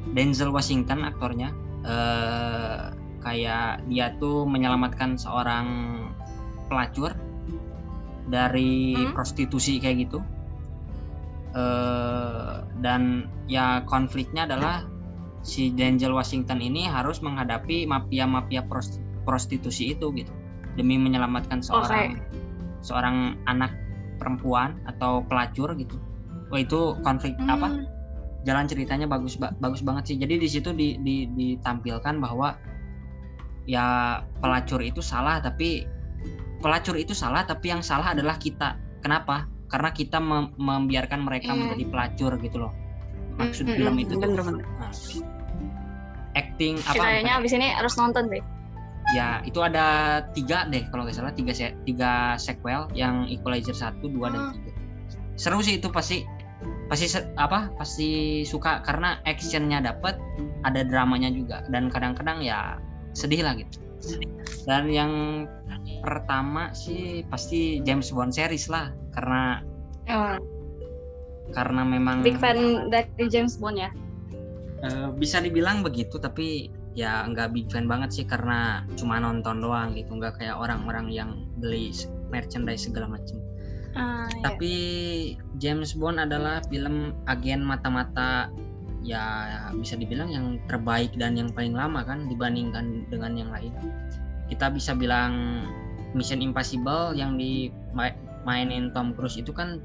[0.09, 2.76] Denzel Washington aktornya eh
[3.27, 5.67] kayak dia tuh menyelamatkan seorang
[6.71, 7.11] pelacur
[8.27, 9.11] dari Hmm.
[9.11, 10.19] prostitusi kayak gitu
[11.55, 14.83] eh dan ya konfliknya adalah
[15.41, 20.31] si Denzel Washington ini harus menghadapi mafia-mafia pros- prostitusi itu gitu
[20.75, 22.19] demi menyelamatkan seorang
[22.83, 23.73] seorang anak
[24.21, 25.97] perempuan atau pelacur gitu.
[26.53, 27.73] Wah itu konflik apa?
[27.73, 27.85] Hmm.
[28.45, 30.17] Jalan ceritanya bagus ba- bagus banget sih.
[30.17, 32.55] Jadi di situ di, di- ditampilkan bahwa
[33.67, 33.85] ya
[34.39, 35.83] pelacur itu salah tapi
[36.57, 38.79] pelacur itu salah tapi yang salah adalah kita.
[39.03, 39.45] Kenapa?
[39.67, 41.59] Karena kita mem- membiarkan mereka Iya.
[41.59, 42.73] menjadi pelacur gitu loh.
[43.37, 44.31] Maksud Hmm, film hmm, itu tuh.
[44.57, 44.91] Nah,
[46.33, 46.95] acting apa?
[46.95, 48.43] Kayaknya abis ini harus nonton deh.
[49.07, 54.03] ya itu ada tiga deh kalau nggak salah tiga se- tiga sequel yang Equalizer 1,
[54.03, 54.59] 2 dan Hmm.
[54.67, 54.75] 3
[55.33, 56.27] seru sih itu pasti
[56.91, 58.09] pasti apa pasti
[58.43, 60.19] suka karena actionnya dapet
[60.59, 62.75] ada dramanya juga dan kadang-kadang ya
[63.17, 63.81] sedih lah gitu
[64.69, 65.13] dan yang
[66.05, 69.65] pertama sih pasti James Bond series lah karena
[70.07, 70.39] Oh,
[71.51, 73.91] karena memang big fan dari James Bond ya.
[74.87, 79.93] Eh, bisa dibilang begitu tapi ya nggak big fan banget sih karena cuma nonton doang
[79.99, 81.91] gitu nggak kayak orang-orang yang beli
[82.31, 83.37] merchandise segala macam
[83.97, 84.41] Ah, iya.
[84.45, 84.73] tapi
[85.57, 88.53] James Bond adalah film agen mata-mata
[89.07, 89.23] ya
[89.71, 93.71] bisa dibilang yang terbaik dan yang paling lama kan dibandingkan dengan yang lain
[94.51, 95.63] kita bisa bilang
[96.15, 99.79] Mission Impossible yang dimainin Tom Cruise itu kan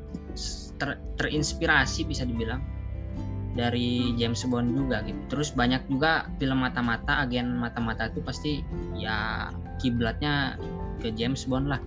[0.79, 2.63] ter- terinspirasi bisa dibilang
[3.53, 5.21] dari James Bond juga gitu.
[5.29, 8.65] Terus banyak juga film mata-mata, agen mata-mata itu pasti
[8.97, 10.57] ya kiblatnya
[11.05, 11.81] ke James Bond lah.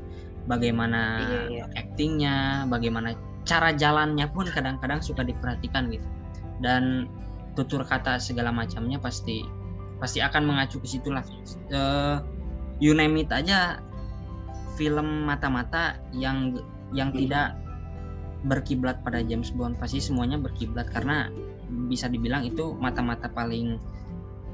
[0.45, 1.63] Bagaimana Iya, iya.
[1.73, 3.17] actingnya, bagaimana
[3.49, 6.05] cara jalannya pun kadang-kadang suka diperhatikan gitu.
[6.61, 7.09] Dan
[7.55, 9.43] tutur kata segala macamnya pasti
[9.97, 11.23] pasti akan mengacu ke situ lah.
[11.71, 12.17] Eh,
[12.83, 13.79] you name it aja
[14.75, 16.59] film mata-mata yang
[16.91, 17.55] yang tidak
[18.45, 21.31] berkiblat pada James Bond pasti semuanya berkiblat karena
[21.89, 23.81] bisa dibilang itu mata-mata paling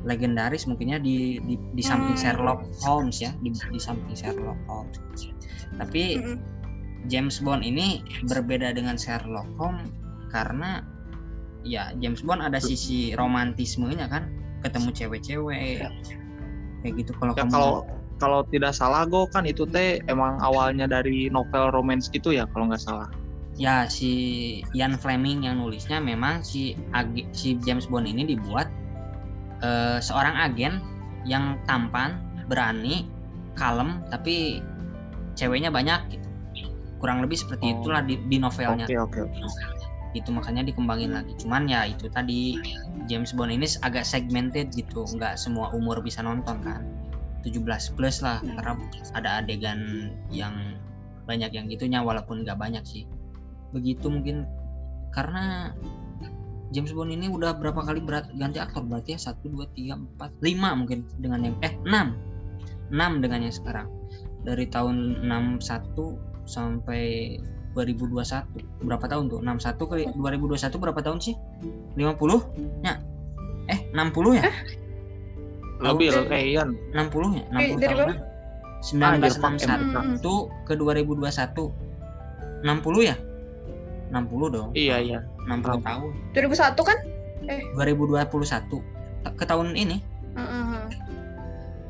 [0.07, 2.23] legendaris mungkinnya di di, di samping Hmm.
[2.23, 4.97] Sherlock Holmes ya di, di samping Sherlock Holmes
[5.77, 6.37] tapi Mm-mm.
[7.09, 9.89] James Bond ini berbeda dengan Sherlock Holmes
[10.31, 10.85] karena
[11.62, 14.30] ya James Bond ada sisi romantismenya kan
[14.62, 15.86] ketemu cewek-cewek
[16.82, 17.74] kayak gitu kalau Ya kamu kalau
[18.17, 22.69] kalau tidak salah go kan itu teh emang awalnya dari novel romance gitu ya kalau
[22.69, 23.10] nggak salah.
[23.60, 24.10] ya si
[24.74, 28.69] Ian Fleming yang nulisnya memang si ag- si James Bond ini dibuat
[29.62, 30.82] eh, seorang agen
[31.30, 32.17] yang tampan,
[32.50, 33.06] berani,
[33.54, 34.58] kalem tapi
[35.38, 36.28] ceweknya banyak gitu.
[36.97, 37.82] Kurang lebih seperti Oh.
[37.82, 38.86] itulah di, di novelnya.
[38.89, 39.19] Oke oke.
[39.30, 39.45] oke.
[40.12, 41.34] Itu makanya dikembangin lagi.
[41.39, 42.60] Cuman ya itu tadi
[43.08, 46.84] James Bond ini agak segmented gitu, nggak semua umur bisa nonton kan.
[47.41, 48.78] 17 plus lah karena
[49.17, 50.78] ada adegan yang
[51.26, 53.10] banyak yang gitunya walaupun nggak banyak sih.
[53.74, 54.45] Begitu mungkin
[55.15, 55.74] karena
[56.71, 60.32] James Bond ini udah berapa kali berat ganti aktor berarti ya satu dua tiga empat
[60.39, 62.15] lima mungkin dengan yang eh enam
[62.95, 63.88] enam dengan yang sekarang
[64.47, 67.38] dari tahun 61 sampai
[67.73, 69.39] 2021 berapa tahun tuh?
[69.39, 71.36] 61 ke 2021 berapa tahun sih?
[71.95, 72.93] 50 ya
[73.67, 74.43] eh 60 ya
[75.81, 76.69] Lebih Tahun- eh Ian.
[76.93, 78.10] 60 ya 60 Eh, dari tahun
[79.01, 80.21] Anjir, 1961
[80.62, 81.73] ke 2021
[82.62, 83.15] 60 ya?
[84.12, 84.69] 60 dong.
[84.73, 85.19] Iya iya.
[85.47, 86.12] 60 tahun.
[86.34, 86.97] 2001 kan?
[87.73, 88.77] 2021
[89.21, 89.97] Ta- ke tahun ini.
[90.31, 90.86] Heeh.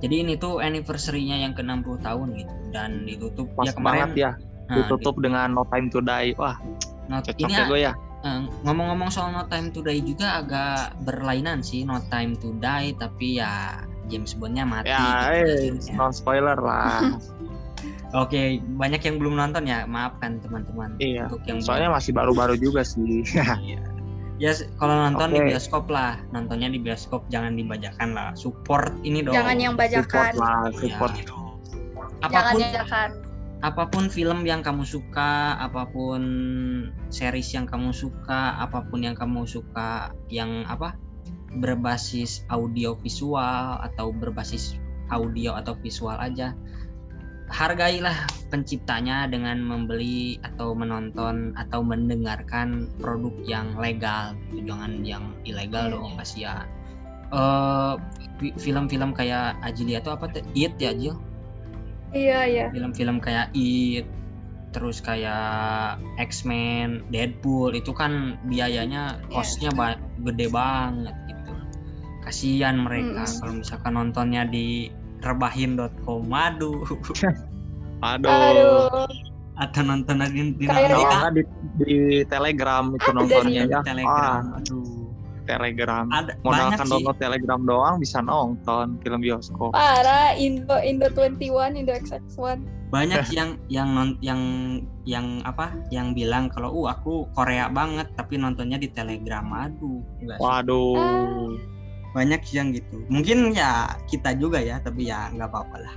[0.01, 2.53] jadi ini tuh anniversary-nya yang ke 60 tahun gitu.
[2.71, 4.31] Dan ditutup Pas ya kemarin banget ya.
[4.71, 6.31] Nah, Ditutup dengan No Time to Die.
[6.33, 7.93] Wah di- not- cocok ini ya gue ya.
[8.21, 12.95] eh, ngomong-ngomong soal No Time to Die juga agak berlainan sih No Time to Die
[12.95, 15.03] tapi ya James Bond-nya mati Ya
[15.35, 15.75] gitu.
[15.83, 17.03] eh non spoiler lah.
[18.13, 20.99] Oke, banyak yang belum nonton ya, maafkan teman-teman.
[20.99, 21.31] Iya.
[21.31, 23.23] Untuk yang Soalnya masih baru-baru juga sih.
[23.63, 23.81] Iya.
[24.35, 25.53] Ya kalau nonton di Oke.
[25.53, 28.33] bioskop lah, nontonnya di bioskop jangan dibajakan lah.
[28.33, 29.31] Support ini dong.
[29.31, 30.77] jangan yang support bajakan lah, Ya.
[30.81, 31.13] support.
[31.13, 33.09] jangan Apa pun bajakan
[33.61, 36.21] apa pun film yang kamu suka, apa pun
[37.13, 40.97] series yang kamu suka, apa pun yang kamu suka yang apa?
[41.51, 44.79] berbasis audio visual atau berbasis
[45.11, 46.55] audio atau visual aja.
[47.51, 48.15] Hargailah
[48.47, 56.15] penciptanya dengan membeli atau menonton atau mendengarkan produk yang legal, jangan yang ilegal Iya, dong
[56.15, 56.67] kasihan.
[57.31, 57.93] Eh,
[58.39, 60.31] fi- film-film kayak Ajilia tuh apa?
[60.55, 61.19] It ya Jil?
[62.11, 64.07] Iya iya film-film kayak It
[64.71, 69.27] terus kayak X-Men, Deadpool itu kan biayanya Iya.
[69.29, 71.51] costnya ba- gede banget gitu.
[72.21, 73.35] Kasihan mereka Mm.
[73.37, 74.87] kalau misalkan nontonnya di
[75.19, 76.87] rebahin.com aduh
[78.01, 78.31] Aduh.
[78.31, 79.11] aduh
[79.53, 81.41] atau nonton di, di di,
[81.77, 81.93] di
[82.25, 83.83] Telegram itu nontonnya di ya.
[83.83, 85.00] Telegram Ah, aduh
[85.45, 86.05] Telegram.
[86.11, 89.71] ada banyak Modalkan sih download Telegram doang bisa nonton film bioskop.
[89.73, 94.41] parah Indo Indo 21 Indo XX1 banyak sih yang yang non, yang
[95.07, 100.03] yang apa yang bilang kalau uh aku Korea banget tapi nontonnya di Telegram aduh.
[100.37, 101.55] Waduh.
[102.11, 105.95] banyak sih yang gitu mungkin ya kita juga ya tapi ya nggak apa-apa lah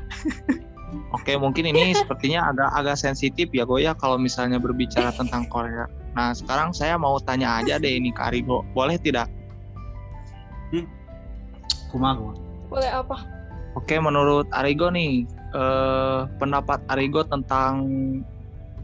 [1.10, 5.90] Oke, mungkin ini sepertinya agak agak sensitif ya Goya kalau misalnya berbicara tentang Korea.
[6.14, 8.62] Nah, sekarang saya mau tanya aja deh ini ke Arigo.
[8.74, 9.26] Boleh tidak?
[11.94, 13.16] kumah kumah boleh apa
[13.74, 17.82] Oke, menurut Arigo nih, eh, pendapat Arigo tentang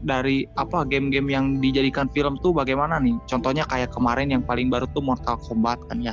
[0.03, 3.15] dari apa game-game yang dijadikan film tuh bagaimana nih?
[3.23, 6.11] Contohnya kayak kemarin yang paling baru tuh Mortal Kombat kan ya.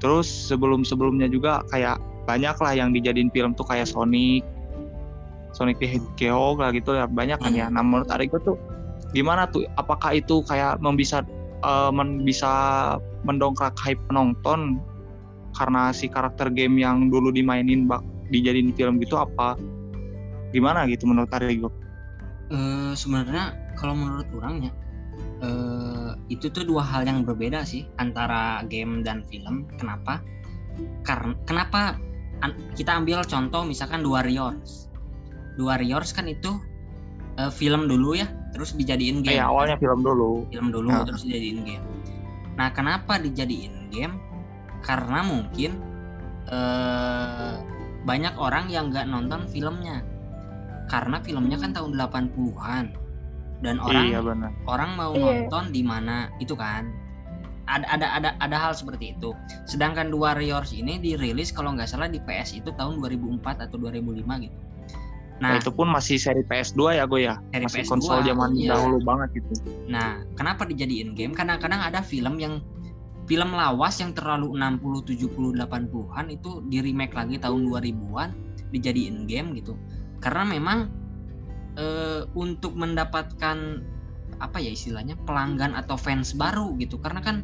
[0.00, 4.40] Terus sebelum-sebelumnya juga kayak banyak lah yang dijadiin film tuh kayak Sonic,
[5.52, 7.68] Sonic the Hedgehog lah gitu ya banyak kan ya.
[7.68, 8.56] Nah menurut Arigo tuh
[9.12, 9.64] gimana tuh?
[9.76, 11.24] Apakah itu kayak membisa
[11.62, 12.50] eh, men- bisa
[13.22, 14.80] mendongkrak hype penonton
[15.52, 18.00] karena si karakter game yang dulu dimainin bak
[18.32, 19.54] dijadiin film gitu apa?
[20.52, 21.68] Gimana gitu menurut Arigo?
[22.52, 24.72] Eh, sebenarnya kalau menurut orangnya
[25.40, 29.68] eh, itu tuh dua hal yang berbeda sih antara game dan film.
[29.76, 30.20] Kenapa?
[31.04, 32.00] Karena kenapa
[32.74, 34.90] kita ambil contoh misalkan dua Warriors
[35.54, 36.58] dua Warriors kan itu
[37.38, 40.44] eh, film dulu ya terus dijadiin game Kayak awalnya film dulu.
[40.48, 41.04] film dulu Nah.
[41.04, 41.84] terus dijadiin game.
[42.52, 44.14] Nah, kenapa dijadiin game?
[44.80, 45.80] Karena mungkin
[46.44, 47.54] eh,
[48.02, 50.02] banyak orang yang nggak nonton filmnya.
[50.86, 52.86] Karena filmnya kan tahun 80-an.
[53.62, 54.50] Dan orang Iya benar.
[54.66, 55.46] orang mau Iya.
[55.46, 56.90] nonton di mana itu kan.
[57.62, 59.30] Ada ada ada ada hal seperti itu.
[59.64, 64.42] Sedangkan dua Warriors ini dirilis kalau nggak salah di PS itu tahun 2004 atau 2005
[64.42, 64.58] gitu.
[65.42, 67.34] Nah, Nah, itu pun masih seri PS2 ya gue ya.
[67.50, 68.78] Seri masih PS2, konsol zaman iya.
[68.78, 69.66] dahulu banget gitu.
[69.90, 71.34] Nah, kenapa dijadiin game?
[71.34, 72.62] Kadang-kadang ada film yang
[73.26, 78.30] film lawas yang terlalu 60, 70, 80-an itu di remake lagi tahun 2000-an
[78.70, 79.74] dijadiin game gitu.
[80.22, 80.78] Karena memang
[81.74, 83.58] eh, untuk mendapatkan
[84.38, 87.02] apa ya istilahnya pelanggan atau fans baru gitu.
[87.02, 87.42] Karena kan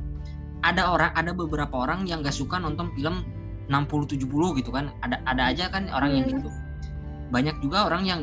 [0.62, 3.26] ada orang ada beberapa orang yang gak suka nonton film
[3.66, 4.94] 60 70 gitu kan.
[5.02, 6.34] Ada ada aja kan orang yang Hmm.
[6.46, 6.50] gitu.
[7.28, 8.20] Banyak juga orang yang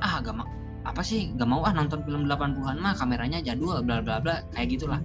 [0.00, 0.46] ah gak mau
[0.86, 4.78] apa sih gak mau ah nonton film 80-an mah kameranya jadul bla bla bla kayak
[4.78, 5.00] gitulah.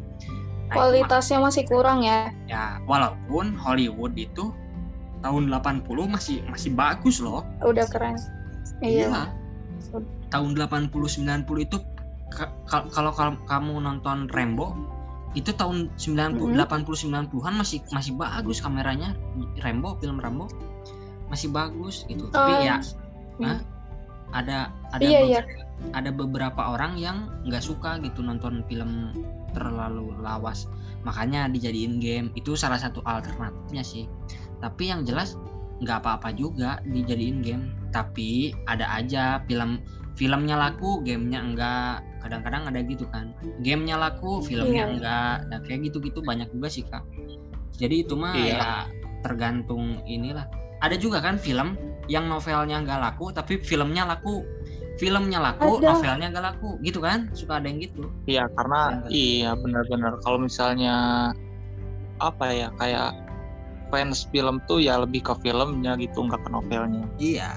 [0.70, 2.30] Nah, Kualitasnya masih kurang ya.
[2.30, 4.54] mah- ya walaupun Hollywood itu
[5.20, 7.44] tahun 80 masih masih bagus loh.
[7.60, 8.16] Udah keren.
[8.80, 9.30] Iya.
[10.30, 11.78] Tahun 80 90 itu
[12.30, 14.72] ka- ka- kalau kalau kamu nonton Rambo
[15.34, 16.60] itu tahun 90 Mhm.
[16.60, 19.16] 80 90-an masih masih bagus kameranya
[19.60, 20.48] Rambo film Rambo
[21.28, 22.28] masih bagus gitu.
[22.30, 22.76] Tapi Oh, ya
[23.38, 23.46] hmm.
[23.46, 23.60] Hah?
[24.32, 24.58] ada
[24.92, 25.42] ada Iya, be- iya.
[25.92, 29.12] ada beberapa orang yang nggak suka gitu nonton film
[29.52, 30.72] terlalu lawas
[31.04, 34.08] makanya dijadiin game itu salah satu alternatifnya sih
[34.64, 35.36] tapi yang jelas
[35.84, 39.84] nggak apa-apa juga dijadiin game tapi ada aja film
[40.16, 44.94] filmnya laku gamenya enggak kadang-kadang ada gitu kan gamenya laku filmnya Iya.
[44.96, 47.04] enggak nah kayak gitu-gitu banyak juga sih kak
[47.76, 48.56] jadi itu mah Iya.
[48.56, 48.72] ya
[49.26, 50.46] tergantung inilah
[50.80, 51.76] ada juga kan film
[52.12, 54.44] yang novelnya nggak laku tapi filmnya laku
[55.00, 55.96] filmnya laku Ada.
[55.96, 59.08] novelnya nggak laku gitu kan suka ada yang gitu Iya, karena Iya.
[59.08, 60.96] iya benar-benar kalau misalnya
[62.20, 63.16] apa ya kayak
[63.90, 67.04] fans film tuh ya lebih ke filmnya gitu nggak ke novelnya.
[67.18, 67.56] iya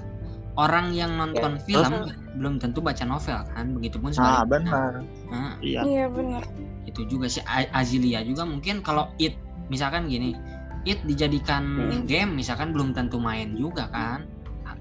[0.55, 1.95] orang yang nonton Ya, film
[2.39, 4.93] belum tentu baca novel kan begitupun Nah, sebaliknya benar.
[5.27, 5.81] Nah, Iya.
[5.83, 6.43] Iya benar.
[6.85, 9.35] itu juga sih A- Azilia juga mungkin kalau it
[9.67, 10.37] misalkan gini
[10.85, 12.05] it dijadikan Hmm.
[12.05, 14.34] game misalkan belum tentu main juga kan Nah,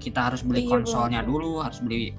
[0.04, 1.30] kita harus beli Iya, konsolnya benar.
[1.32, 2.12] dulu harus beli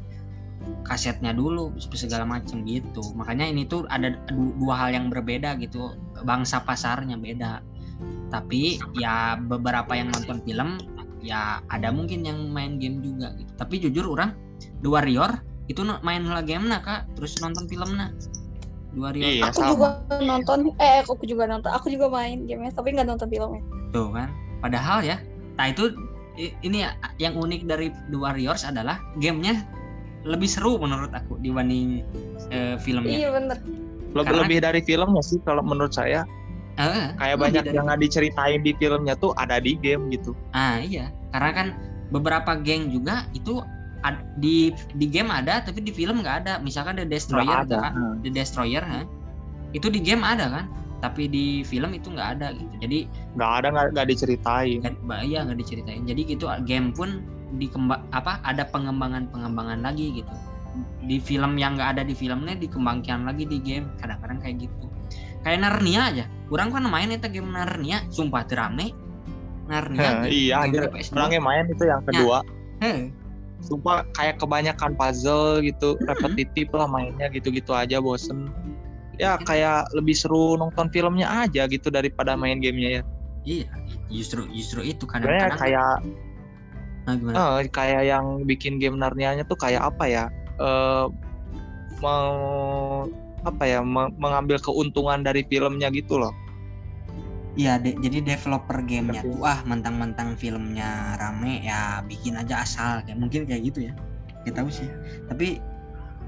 [0.82, 5.94] kasetnya dulu segala macam gitu makanya ini tuh ada du- dua hal yang berbeda gitu
[6.26, 7.62] bangsa pasarnya beda
[8.34, 10.82] tapi ya beberapa yang nonton film
[11.22, 14.34] ya ada mungkin yang main game juga gitu tapi jujur orang
[14.82, 15.38] The Warrior
[15.70, 18.10] itu main lah game nah kak terus nonton filmnya
[18.94, 19.70] The Warrior Iya, Aku sama.
[19.76, 19.88] juga
[20.24, 20.58] nonton.
[20.80, 21.68] Eh, aku juga nonton.
[21.68, 23.60] Aku juga main gamenya, tapi nggak nonton filmnya.
[23.92, 24.32] Tuh kan.
[24.64, 25.20] Padahal ya,
[25.60, 25.92] nah itu
[26.38, 29.64] ini ya, yang unik dari The Warriors adalah gamenya
[30.24, 32.02] lebih seru menurut aku dibanding
[32.50, 33.16] eh, filmnya.
[33.16, 33.58] Iya bener.
[34.12, 36.24] Lebih Karena- lebih dari filmnya sih kalau menurut saya
[36.76, 40.36] Eh, kayak banyak dari- yang nggak diceritain di filmnya tuh ada di game gitu.
[40.52, 41.68] Ah iya, karena kan
[42.10, 43.64] beberapa geng juga itu
[44.02, 46.54] ad- di di game ada tapi di film nggak ada.
[46.60, 47.78] Misalkan The Destroyer, Nggak ada.
[47.80, 47.94] kan?
[48.22, 49.08] The Destroyer, ha?
[49.72, 50.66] itu di game ada kan,
[51.04, 52.74] tapi di film itu nggak ada gitu.
[52.82, 53.00] Jadi
[53.36, 54.80] nggak ada nggak diceritain.
[55.24, 57.24] iya nggak diceritain jadi gitu game pun
[57.56, 60.34] dikembang apa ada pengembangan pengembangan lagi gitu
[61.08, 64.86] di film yang nggak ada di filmnya dikembangkan lagi di game kadang-kadang kayak gitu
[65.48, 68.92] kayak Narnia aja kurang kan main itu game Narnia sumpah terame
[69.66, 70.94] Narnia Heh, iya, game anjir.
[70.94, 71.14] PS2.
[71.18, 72.46] Orangnya main itu yang kedua.
[72.86, 73.10] Heh,
[73.66, 78.54] Sumpah kayak kebanyakan puzzle gitu, repetitif lah mainnya gitu-gitu aja bosen.
[79.18, 83.04] Ya kayak lebih seru nonton filmnya aja gitu daripada main gamenya ya.
[83.46, 83.70] iya
[84.10, 86.02] justru justru itu kadang-kadang kayak
[87.06, 90.24] nah, gimana eh, kayak yang bikin game Narnia-nya tuh kayak apa ya?
[90.58, 91.06] Eh
[92.02, 92.34] mau
[93.46, 96.34] apa ya me- mengambil keuntungan dari filmnya gitu loh.
[97.56, 103.06] Iya, de- jadi developer gamenya Tapi- tuh ah mentang-mentang filmnya rame ya bikin aja asal
[103.06, 103.94] kayak mungkin kayak gitu ya.
[104.44, 104.90] Kita tahu sih.
[105.30, 105.62] Tapi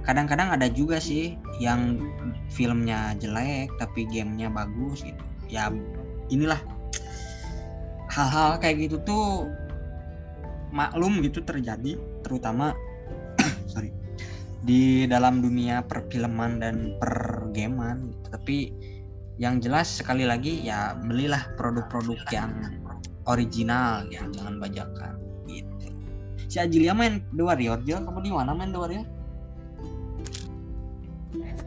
[0.07, 1.99] kadang-kadang ada juga sih yang
[2.47, 5.23] filmnya jelek tapi gamenya bagus gitu.
[5.51, 5.67] Ya
[6.31, 6.63] inilah
[8.07, 9.51] hal-hal kayak gitu tuh
[10.71, 12.71] maklum gitu terjadi terutama
[13.71, 13.91] sorry
[14.63, 18.25] di dalam dunia perfilman dan pergaman gitu.
[18.31, 18.57] Tapi
[19.37, 22.51] yang jelas sekali lagi ya belilah produk-produk yang
[23.27, 25.13] original ya jangan bajakan
[25.45, 25.93] gitu
[26.49, 29.16] si Ajilia main The Warrior Jil kamu di mana main The Warrior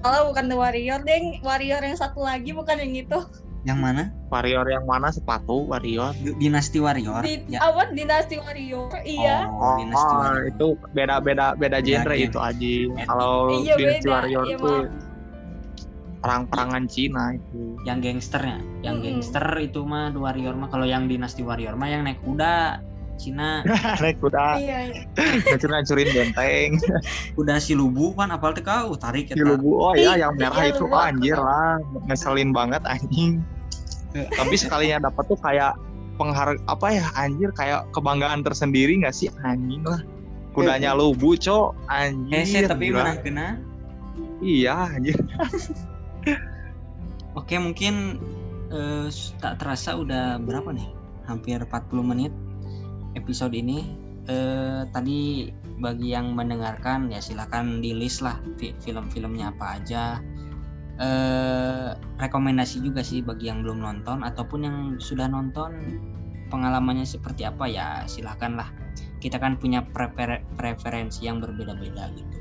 [0.00, 1.24] Kalau bukan The Warrior, deng.
[1.40, 3.20] Warrior yang satu lagi bukan yang itu.
[3.60, 6.16] yang mana Warrior yang mana sepatu Warrior?
[6.16, 7.92] D- Dynasty Warrior Di, ya Apa?
[7.92, 8.88] Dinasti Warrior.
[9.04, 9.44] Iya.
[9.46, 12.24] oh, Dynasty Oh, Warrior itu beda-beda beda genre game.
[12.26, 12.72] itu aja.
[13.04, 14.08] Kalau Iya, beda.
[14.10, 14.80] Warrior Iya, tuh
[16.18, 17.76] perang-perangan Cina itu.
[17.82, 19.04] yang gangsternya yang Mm-mm.
[19.20, 22.80] gangster itu mah The Warrior mah kalau yang Dynasty Warrior mah yang naik kuda
[23.20, 23.60] Cina
[24.02, 25.02] Naik kuda, Iya, iya.
[25.44, 26.70] ngancur-ngancurin benteng.
[27.36, 30.64] kuda si lubu kan apal teh kau tarik Di eta lubu, oh iya yang merah
[30.64, 31.76] itu oh, anjir lah,
[32.08, 33.44] ngeselin banget anjing.
[34.10, 35.76] Tapi sekalinya dapat tuh kayak
[36.16, 40.04] pengharga apa ya anjir kayak kebanggaan tersendiri nggak sih anjing lah
[40.50, 41.72] kudanya lubu cok
[42.28, 43.00] Hese anjir tapi gila.
[43.00, 43.48] mana kena.
[44.42, 45.16] iya anjir
[47.32, 48.18] Oke, mungkin
[48.68, 50.88] eh, s- tak terasa udah berapa nih?
[51.24, 52.32] Hampir 40 menit
[53.14, 53.84] episode ini.
[54.24, 55.48] Eh, tadi
[55.80, 60.20] bagi yang mendengarkan ya silahkan di list lah fi- film-filmnya apa aja.
[61.00, 61.88] Eh,
[62.20, 65.96] rekomendasi juga sih bagi yang belum nonton ataupun yang sudah nonton
[66.52, 68.68] pengalamannya seperti apa ya silahkan lah.
[69.16, 72.36] Kita kan punya prefer- preferensi yang berbeda-beda gitu.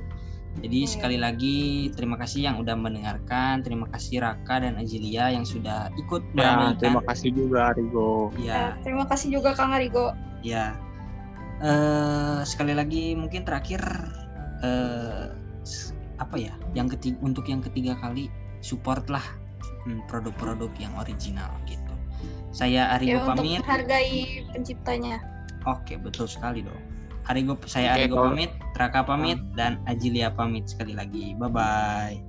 [0.60, 0.92] Jadi Iya.
[0.92, 1.58] sekali lagi
[1.96, 6.76] terima kasih yang udah mendengarkan, terima kasih Raka dan Ajilia yang sudah ikut ya meramaikan.
[6.76, 10.12] terima kasih juga Rigo Ya, Eh, terima kasih juga Kang Arigo.
[10.42, 10.76] Ya.
[11.60, 13.84] Eh, sekali lagi mungkin terakhir
[14.64, 15.28] eh,
[16.20, 16.56] apa ya?
[16.76, 18.32] Yang ketiga untuk yang ketiga kali
[18.64, 19.24] support lah
[19.88, 21.94] hmm, produk-produk yang original gitu.
[22.52, 23.60] Saya Arigo Ya untuk pamit.
[23.62, 24.20] menghargai
[24.52, 25.20] penciptanya.
[25.68, 26.80] Oke, betul sekali dong.
[27.30, 31.36] Arigo saya Oke, Arigo kalau- pamit, Raka pamit dan Ajilia pamit sekali lagi.
[31.38, 32.29] Bye bye.